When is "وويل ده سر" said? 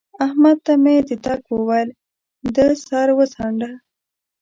1.55-3.07